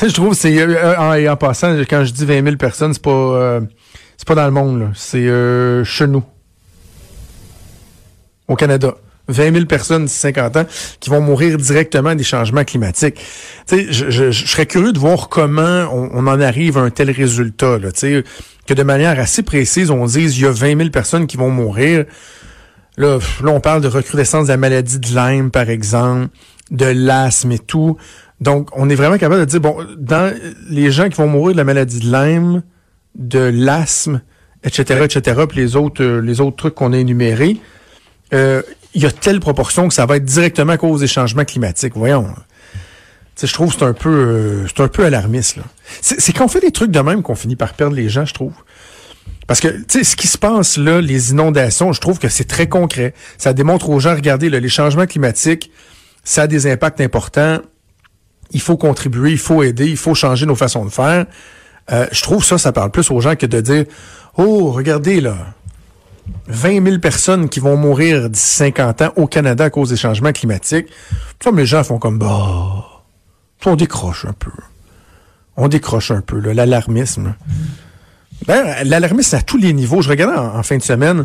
je 0.00 0.14
trouve 0.14 0.34
c'est 0.34 0.56
euh, 0.60 0.96
en, 0.96 1.32
en, 1.32 1.36
passant 1.36 1.76
quand 1.90 2.04
je 2.04 2.12
dis 2.12 2.24
20 2.24 2.44
000 2.44 2.56
personnes, 2.56 2.94
c'est 2.94 3.02
pas 3.02 3.10
euh, 3.10 3.60
c'est 4.16 4.28
pas 4.28 4.36
dans 4.36 4.46
le 4.46 4.52
monde 4.52 4.92
c'est 4.94 5.28
chez 5.84 6.06
nous 6.06 6.22
au 8.46 8.54
Canada. 8.54 8.94
20 9.28 9.54
000 9.54 9.66
personnes 9.66 10.04
d'ici 10.06 10.18
50 10.18 10.56
ans 10.56 10.66
qui 11.00 11.10
vont 11.10 11.20
mourir 11.20 11.56
directement 11.56 12.14
des 12.14 12.24
changements 12.24 12.64
climatiques. 12.64 13.20
je, 13.70 13.90
je, 13.90 14.30
je, 14.30 14.46
serais 14.46 14.66
curieux 14.66 14.92
de 14.92 14.98
voir 14.98 15.28
comment 15.28 15.88
on, 15.92 16.26
en 16.26 16.40
arrive 16.40 16.78
à 16.78 16.80
un 16.80 16.90
tel 16.90 17.10
résultat. 17.10 17.78
Là, 17.78 17.90
que 18.66 18.74
de 18.74 18.82
manière 18.82 19.18
assez 19.18 19.42
précise, 19.42 19.90
on 19.90 20.04
dise 20.06 20.38
il 20.38 20.44
y 20.44 20.46
a 20.46 20.50
20 20.50 20.76
000 20.78 20.90
personnes 20.90 21.26
qui 21.26 21.36
vont 21.36 21.50
mourir. 21.50 22.04
Là, 22.96 23.18
là, 23.42 23.50
on 23.50 23.60
parle 23.60 23.80
de 23.80 23.88
recrudescence 23.88 24.46
de 24.46 24.52
la 24.52 24.56
maladie 24.56 24.98
de 24.98 25.08
Lyme, 25.14 25.50
par 25.50 25.70
exemple, 25.70 26.28
de 26.70 26.86
l'asthme 26.86 27.52
et 27.52 27.58
tout. 27.58 27.96
Donc, 28.40 28.68
on 28.76 28.90
est 28.90 28.94
vraiment 28.94 29.18
capable 29.18 29.40
de 29.40 29.46
dire, 29.46 29.60
bon, 29.60 29.76
dans 29.96 30.34
les 30.68 30.90
gens 30.90 31.08
qui 31.08 31.16
vont 31.16 31.28
mourir 31.28 31.52
de 31.52 31.58
la 31.58 31.64
maladie 31.64 32.00
de 32.00 32.12
Lyme, 32.12 32.62
de 33.14 33.38
l'asthme, 33.38 34.20
etc., 34.64 35.04
etc., 35.04 35.42
puis 35.48 35.60
les 35.60 35.76
autres, 35.76 36.02
euh, 36.02 36.20
les 36.20 36.40
autres 36.40 36.56
trucs 36.56 36.74
qu'on 36.74 36.92
a 36.92 36.98
énumérés, 36.98 37.58
euh, 38.34 38.62
il 38.94 39.02
y 39.02 39.06
a 39.06 39.10
telle 39.10 39.40
proportion 39.40 39.88
que 39.88 39.94
ça 39.94 40.06
va 40.06 40.16
être 40.16 40.24
directement 40.24 40.72
à 40.72 40.78
cause 40.78 41.00
des 41.00 41.06
changements 41.06 41.44
climatiques. 41.44 41.94
Voyons. 41.96 42.26
je 43.42 43.52
trouve 43.52 43.72
que 43.72 43.78
c'est 43.78 43.84
un 43.84 43.94
peu 43.94 44.10
euh, 44.10 44.66
c'est 44.68 44.82
un 44.82 44.88
peu 44.88 45.04
alarmiste. 45.04 45.58
C'est 46.00 46.32
quand 46.32 46.44
on 46.44 46.48
fait 46.48 46.60
des 46.60 46.72
trucs 46.72 46.90
de 46.90 47.00
même 47.00 47.22
qu'on 47.22 47.34
finit 47.34 47.56
par 47.56 47.74
perdre 47.74 47.96
les 47.96 48.08
gens, 48.08 48.24
je 48.24 48.34
trouve. 48.34 48.52
Parce 49.46 49.60
que, 49.60 49.68
ce 49.88 50.16
qui 50.16 50.28
se 50.28 50.38
passe 50.38 50.76
là, 50.76 51.00
les 51.00 51.32
inondations, 51.32 51.92
je 51.92 52.00
trouve 52.00 52.18
que 52.18 52.28
c'est 52.28 52.44
très 52.44 52.68
concret. 52.68 53.12
Ça 53.38 53.52
démontre 53.52 53.90
aux 53.90 54.00
gens, 54.00 54.14
regardez, 54.14 54.48
là, 54.48 54.60
les 54.60 54.68
changements 54.68 55.06
climatiques, 55.06 55.70
ça 56.24 56.42
a 56.42 56.46
des 56.46 56.70
impacts 56.70 57.00
importants. 57.00 57.58
Il 58.52 58.60
faut 58.60 58.76
contribuer, 58.76 59.32
il 59.32 59.38
faut 59.38 59.62
aider, 59.62 59.88
il 59.88 59.96
faut 59.96 60.14
changer 60.14 60.46
nos 60.46 60.54
façons 60.54 60.84
de 60.84 60.90
faire. 60.90 61.26
Euh, 61.90 62.06
je 62.12 62.22
trouve 62.22 62.44
ça, 62.44 62.58
ça 62.58 62.72
parle 62.72 62.90
plus 62.90 63.10
aux 63.10 63.20
gens 63.20 63.34
que 63.34 63.46
de 63.46 63.60
dire, 63.60 63.84
oh, 64.36 64.70
regardez 64.70 65.20
là, 65.20 65.36
20 66.48 66.84
000 66.84 66.98
personnes 66.98 67.48
qui 67.48 67.60
vont 67.60 67.76
mourir 67.76 68.28
d'ici 68.28 68.56
50 68.56 69.02
ans 69.02 69.12
au 69.16 69.26
Canada 69.26 69.64
à 69.64 69.70
cause 69.70 69.90
des 69.90 69.96
changements 69.96 70.32
climatiques. 70.32 70.88
Les 71.54 71.66
gens 71.66 71.84
font 71.84 71.98
comme, 71.98 72.18
bah, 72.18 72.92
on 73.64 73.76
décroche 73.76 74.24
un 74.24 74.32
peu. 74.32 74.50
On 75.56 75.68
décroche 75.68 76.10
un 76.10 76.20
peu, 76.20 76.38
l'alarmisme. 76.40 77.34
Ben, 78.46 78.84
l'alarmisme 78.84 79.36
à 79.36 79.42
tous 79.42 79.58
les 79.58 79.72
niveaux. 79.72 80.02
Je 80.02 80.08
regardais 80.08 80.36
en, 80.36 80.62
fin 80.62 80.76
de 80.76 80.82
semaine 80.82 81.24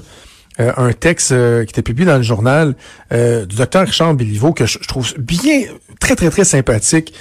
euh, 0.59 0.71
un 0.77 0.91
texte 0.91 1.31
euh, 1.31 1.65
qui 1.65 1.71
était 1.71 1.81
publié 1.81 2.05
dans 2.05 2.17
le 2.17 2.23
journal 2.23 2.75
euh, 3.11 3.45
du 3.45 3.55
docteur 3.55 3.85
Richard 3.85 4.13
Béliveau 4.15 4.53
que 4.53 4.65
je, 4.65 4.79
trouve 4.79 5.13
bien, 5.17 5.61
très, 5.99 6.15
très, 6.15 6.29
très 6.29 6.45
sympathique, 6.45 7.13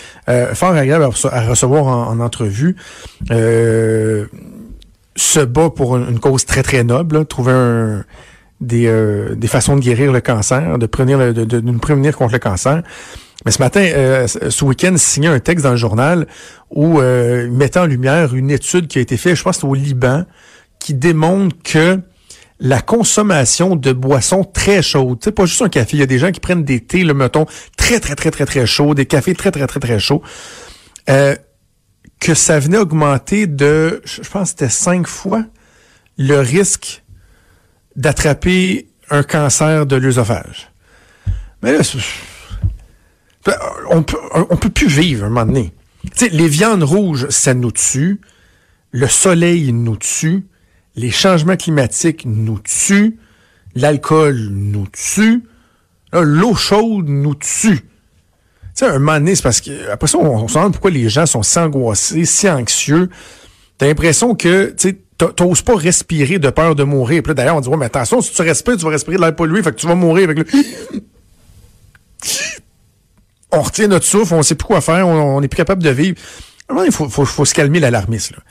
fort 0.54 0.74
agréable 0.74 1.04
à, 1.04 1.40
recevoir 1.48 1.86
en, 1.86 2.20
entrevue. 2.20 2.76
Se 5.16 5.40
bat 5.40 5.70
pour 5.70 5.96
une, 5.96 6.18
cause 6.18 6.44
très, 6.44 6.62
très 6.62 6.84
noble, 6.84 7.24
trouver 7.26 7.52
un, 7.52 8.04
des, 8.60 8.90
des 9.36 9.48
façons 9.48 9.76
de 9.76 9.80
guérir 9.80 10.12
le 10.12 10.20
cancer, 10.20 10.78
de, 10.78 10.86
prévenir 10.86 11.18
de, 11.32 11.44
de, 11.44 11.60
nous 11.60 11.78
prévenir 11.78 12.16
contre 12.16 12.34
le 12.34 12.38
cancer. 12.38 12.82
Mais 13.44 13.52
ce 13.52 13.60
matin, 13.60 13.80
euh, 13.80 14.26
ce 14.26 14.64
week-end, 14.64 14.94
signait 14.96 15.28
un 15.28 15.38
texte 15.40 15.64
dans 15.64 15.70
le 15.70 15.76
journal 15.76 16.26
où 16.70 17.00
euh, 17.00 17.44
il 17.46 17.52
mettait 17.52 17.78
en 17.78 17.86
lumière 17.86 18.34
une 18.34 18.50
étude 18.50 18.88
qui 18.88 18.98
a 18.98 19.00
été 19.00 19.16
faite, 19.16 19.36
je 19.36 19.42
pense, 19.42 19.62
au 19.62 19.74
Liban, 19.74 20.24
qui 20.78 20.94
démontre 20.94 21.54
que 21.62 22.00
la 22.58 22.80
consommation 22.80 23.76
de 23.76 23.92
boissons 23.92 24.42
très 24.42 24.82
chaudes, 24.82 25.18
c'est 25.22 25.32
pas 25.32 25.44
juste 25.44 25.60
un 25.60 25.68
café, 25.68 25.96
il 25.98 26.00
y 26.00 26.02
a 26.02 26.06
des 26.06 26.18
gens 26.18 26.32
qui 26.32 26.40
prennent 26.40 26.64
des 26.64 26.80
thés, 26.80 27.04
le 27.04 27.12
mettons, 27.12 27.44
très, 27.76 28.00
très, 28.00 28.14
très, 28.14 28.30
très, 28.30 28.46
très 28.46 28.66
chauds, 28.66 28.94
des 28.94 29.04
cafés 29.04 29.34
très, 29.34 29.50
très, 29.50 29.66
très, 29.66 29.78
très 29.78 29.98
chauds, 29.98 30.22
euh, 31.10 31.36
que 32.26 32.34
ça 32.34 32.58
venait 32.58 32.78
augmenter 32.78 33.46
de, 33.46 34.02
je 34.04 34.28
pense 34.28 34.48
c'était 34.48 34.68
cinq 34.68 35.06
fois, 35.06 35.44
le 36.18 36.40
risque 36.40 37.04
d'attraper 37.94 38.88
un 39.10 39.22
cancer 39.22 39.86
de 39.86 39.94
l'œsophage. 39.94 40.72
Mais 41.62 41.70
là, 41.70 41.82
on 43.90 44.02
peut, 44.02 44.18
on 44.34 44.56
peut 44.56 44.70
plus 44.70 44.88
vivre 44.88 45.24
un 45.24 45.28
moment 45.28 45.46
donné. 45.46 45.72
les 46.32 46.48
viandes 46.48 46.82
rouges, 46.82 47.28
ça 47.28 47.54
nous 47.54 47.70
tue. 47.70 48.20
Le 48.90 49.06
soleil 49.06 49.72
nous 49.72 49.96
tue. 49.96 50.46
Les 50.96 51.12
changements 51.12 51.56
climatiques 51.56 52.24
nous 52.26 52.58
tuent. 52.58 53.20
L'alcool 53.76 54.48
nous 54.50 54.88
tue. 54.88 55.44
L'eau 56.12 56.56
chaude 56.56 57.08
nous 57.08 57.36
tue. 57.36 57.82
Tu 58.76 58.84
un 58.84 58.98
moment 58.98 59.32
parce 59.42 59.62
que, 59.62 59.90
après 59.90 60.06
ça, 60.06 60.18
on, 60.18 60.46
se 60.48 60.54
demande 60.54 60.72
pourquoi 60.72 60.90
les 60.90 61.08
gens 61.08 61.24
sont 61.24 61.42
si 61.42 61.58
angoissés, 61.58 62.26
si 62.26 62.48
anxieux. 62.48 63.08
T'as 63.78 63.86
l'impression 63.86 64.34
que, 64.34 64.74
tu 64.76 64.98
t'oses 65.16 65.62
pas 65.62 65.76
respirer 65.76 66.38
de 66.38 66.50
peur 66.50 66.74
de 66.74 66.84
mourir. 66.84 67.22
Puis 67.22 67.34
d'ailleurs, 67.34 67.56
on 67.56 67.60
dit, 67.60 67.68
ouais, 67.68 67.78
mais 67.78 67.86
attention, 67.86 68.20
si 68.20 68.34
tu 68.34 68.42
respires, 68.42 68.76
tu 68.76 68.84
vas 68.84 68.90
respirer 68.90 69.16
de 69.16 69.22
l'air 69.22 69.34
pollué, 69.34 69.62
fait 69.62 69.70
que 69.70 69.76
tu 69.76 69.86
vas 69.86 69.94
mourir 69.94 70.24
avec 70.24 70.38
le 70.38 70.44
on 73.52 73.62
retient 73.62 73.88
notre 73.88 74.04
souffle, 74.04 74.34
on 74.34 74.42
sait 74.42 74.54
plus 74.54 74.66
quoi 74.66 74.82
faire, 74.82 75.08
on 75.08 75.40
n'est 75.40 75.48
plus 75.48 75.56
capable 75.56 75.82
de 75.82 75.88
vivre. 75.90 76.16
Il 76.84 76.92
faut, 76.92 77.08
faut, 77.08 77.44
se 77.44 77.54
calmer 77.54 77.80
l'alarmisme. 77.80 78.34
Tu 78.36 78.42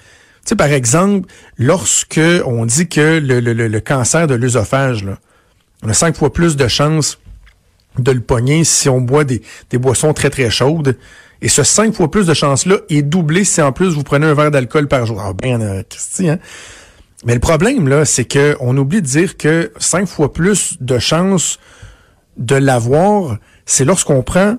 sais, 0.45 0.55
par 0.55 0.71
exemple, 0.71 1.29
lorsque 1.57 2.19
on 2.45 2.65
dit 2.65 2.87
que 2.87 3.19
le, 3.19 3.39
le, 3.41 3.53
le 3.53 3.79
cancer 3.79 4.25
de 4.25 4.33
l'œsophage, 4.33 5.05
on 5.83 5.89
a 5.89 5.93
cinq 5.93 6.15
fois 6.15 6.33
plus 6.33 6.55
de 6.55 6.67
chances 6.67 7.19
de 7.99 8.11
le 8.11 8.21
pogner 8.21 8.63
si 8.63 8.89
on 8.89 9.01
boit 9.01 9.23
des, 9.23 9.41
des 9.69 9.77
boissons 9.77 10.13
très, 10.13 10.29
très 10.29 10.49
chaudes. 10.49 10.97
Et 11.41 11.49
ce 11.49 11.63
cinq 11.63 11.93
fois 11.93 12.09
plus 12.09 12.25
de 12.25 12.33
chances-là 12.33 12.77
est 12.89 13.01
doublé 13.01 13.43
si 13.43 13.61
en 13.61 13.71
plus 13.71 13.89
vous 13.93 14.03
prenez 14.03 14.25
un 14.25 14.33
verre 14.33 14.51
d'alcool 14.51 14.87
par 14.87 15.05
jour. 15.05 15.21
Ah 15.23 15.33
ben, 15.33 15.61
hein? 15.61 16.37
Mais 17.25 17.33
le 17.33 17.39
problème, 17.39 17.87
là, 17.87 18.05
c'est 18.05 18.25
que 18.25 18.55
on 18.59 18.77
oublie 18.77 19.01
de 19.01 19.07
dire 19.07 19.37
que 19.37 19.71
cinq 19.77 20.07
fois 20.07 20.31
plus 20.31 20.77
de 20.79 20.99
chances 20.99 21.59
de 22.37 22.55
l'avoir, 22.55 23.37
c'est 23.65 23.85
lorsqu'on 23.85 24.21
prend 24.21 24.57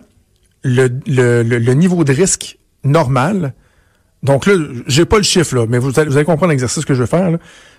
le, 0.62 0.88
le, 1.06 1.42
le, 1.42 1.74
niveau 1.74 2.02
de 2.02 2.12
risque 2.12 2.58
normal. 2.82 3.54
Donc 4.22 4.46
là, 4.46 4.54
j'ai 4.86 5.04
pas 5.04 5.18
le 5.18 5.22
chiffre, 5.22 5.54
là, 5.54 5.66
mais 5.68 5.78
vous 5.78 5.98
allez, 5.98 6.08
vous 6.08 6.16
allez 6.16 6.24
comprendre 6.24 6.50
l'exercice 6.50 6.84
que 6.84 6.94
je 6.94 7.00
veux 7.00 7.06
faire. 7.06 7.30
Là. 7.30 7.38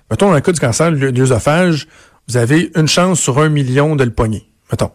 Mettons, 0.09 0.27
dans 0.27 0.35
le 0.35 0.41
cas 0.41 0.51
du 0.51 0.59
cancer 0.59 0.91
l'œsophage, 0.91 1.87
vous 2.29 2.37
avez 2.37 2.71
une 2.75 2.87
chance 2.87 3.19
sur 3.19 3.39
un 3.39 3.49
million 3.49 3.95
de 3.95 4.03
le 4.03 4.11
pogner. 4.11 4.49
Mettons. 4.71 4.91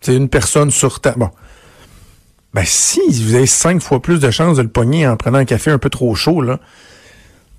C'est 0.00 0.14
une 0.14 0.28
personne 0.28 0.70
sur 0.70 1.00
ta... 1.00 1.12
Bon. 1.12 1.30
Ben, 2.54 2.64
si 2.64 3.00
vous 3.22 3.34
avez 3.34 3.46
cinq 3.46 3.82
fois 3.82 4.00
plus 4.00 4.20
de 4.20 4.30
chances 4.30 4.56
de 4.56 4.62
le 4.62 4.68
pogner 4.68 5.06
en 5.06 5.16
prenant 5.16 5.38
un 5.38 5.44
café 5.44 5.70
un 5.70 5.78
peu 5.78 5.90
trop 5.90 6.14
chaud, 6.14 6.40
là, 6.40 6.60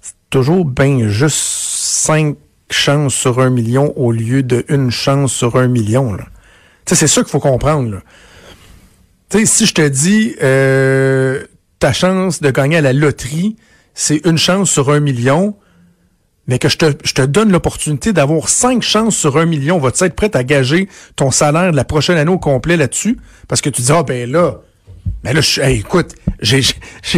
c'est 0.02 0.16
toujours 0.30 0.66
bien 0.66 1.08
juste 1.08 1.38
cinq 1.38 2.38
chances 2.72 3.14
sur 3.14 3.40
un 3.40 3.50
million 3.50 3.94
au 3.98 4.12
lieu 4.12 4.44
de 4.44 4.66
une 4.68 4.92
chance 4.92 5.34
sur 5.34 5.56
un 5.58 5.68
million, 5.68 6.14
là. 6.14 6.26
C'est 6.86 7.08
ça 7.08 7.22
qu'il 7.22 7.30
faut 7.30 7.40
comprendre, 7.40 7.92
là. 7.92 8.02
Tu 9.30 9.40
sais, 9.40 9.46
si 9.46 9.66
je 9.68 9.74
te 9.76 9.88
dis 9.88 10.36
euh, 10.42 11.46
ta 11.78 11.94
chance 11.94 12.42
de 12.42 12.50
gagner 12.50 12.78
à 12.78 12.82
la 12.82 12.94
loterie, 12.94 13.58
c'est 13.94 14.26
une 14.26 14.40
chance 14.40 14.72
sur 14.72 14.90
un 14.90 15.00
million, 15.00 15.56
mais 16.50 16.58
que 16.58 16.68
je 16.68 16.78
te, 16.78 17.26
donne 17.26 17.52
l'opportunité 17.52 18.12
d'avoir 18.12 18.50
cinq 18.50 18.82
chances 18.82 19.16
sur 19.16 19.38
un 19.38 19.46
million, 19.46 19.78
vas-tu 19.78 20.04
être 20.06 20.16
prêt 20.16 20.36
à 20.36 20.44
gager 20.44 20.90
ton 21.16 21.30
salaire 21.30 21.72
de 21.72 21.76
la 21.76 21.84
prochaine 21.84 22.18
année 22.18 22.32
au 22.32 22.40
complet 22.40 22.76
là-dessus? 22.76 23.20
Parce 23.48 23.62
que 23.62 23.70
tu 23.70 23.84
dis, 23.84 23.92
ah 23.92 24.02
ben 24.02 24.30
là, 24.30 24.56
ben 25.24 25.36
là, 25.36 25.42
je, 25.42 25.62
écoute, 25.62 26.16
j'ai, 26.42 26.64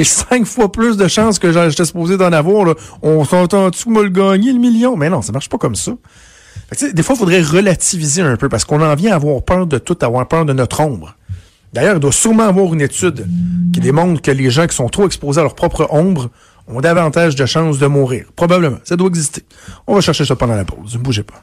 cinq 0.03 0.45
fois 0.45 0.69
plus 0.69 0.97
de 0.97 1.07
chances 1.07 1.39
que 1.39 1.53
j'étais 1.69 1.85
supposé 1.85 2.17
d'en 2.17 2.33
avoir. 2.33 2.75
On 3.01 3.23
s'entend-tu 3.23 3.89
me 3.89 4.03
le 4.03 4.09
gagner, 4.09 4.51
le 4.51 4.59
million? 4.59 4.97
Mais 4.97 5.09
non, 5.09 5.21
ça 5.21 5.31
marche 5.31 5.47
pas 5.47 5.57
comme 5.57 5.75
ça. 5.75 5.93
des 6.91 7.01
fois, 7.01 7.15
il 7.15 7.19
faudrait 7.19 7.41
relativiser 7.41 8.21
un 8.23 8.35
peu 8.35 8.49
parce 8.49 8.65
qu'on 8.65 8.81
en 8.81 8.95
vient 8.95 9.13
à 9.13 9.15
avoir 9.15 9.41
peur 9.43 9.65
de 9.65 9.77
tout, 9.77 9.97
à 10.01 10.07
avoir 10.07 10.27
peur 10.27 10.43
de 10.43 10.51
notre 10.51 10.81
ombre. 10.81 11.15
D'ailleurs, 11.71 11.95
il 11.95 11.99
doit 12.01 12.11
sûrement 12.11 12.43
avoir 12.43 12.73
une 12.73 12.81
étude 12.81 13.25
qui 13.73 13.79
démontre 13.79 14.21
que 14.21 14.31
les 14.31 14.49
gens 14.49 14.67
qui 14.67 14.75
sont 14.75 14.89
trop 14.89 15.05
exposés 15.05 15.39
à 15.39 15.43
leur 15.43 15.55
propre 15.55 15.87
ombre 15.89 16.29
ont 16.71 16.81
davantage 16.81 17.35
de 17.35 17.45
chances 17.45 17.79
de 17.79 17.87
mourir. 17.87 18.25
Probablement. 18.35 18.77
Ça 18.83 18.95
doit 18.95 19.07
exister. 19.07 19.43
On 19.87 19.95
va 19.95 20.01
chercher 20.01 20.25
ça 20.25 20.35
pendant 20.35 20.55
la 20.55 20.65
pause. 20.65 20.95
Ne 20.95 21.01
bougez 21.01 21.23
pas. 21.23 21.41